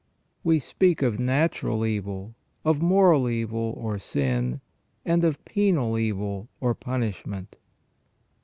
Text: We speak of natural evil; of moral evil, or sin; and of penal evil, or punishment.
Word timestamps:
We 0.43 0.57
speak 0.57 1.03
of 1.03 1.19
natural 1.19 1.85
evil; 1.85 2.33
of 2.65 2.81
moral 2.81 3.29
evil, 3.29 3.75
or 3.77 3.99
sin; 3.99 4.59
and 5.05 5.23
of 5.23 5.45
penal 5.45 5.95
evil, 5.99 6.49
or 6.59 6.73
punishment. 6.73 7.57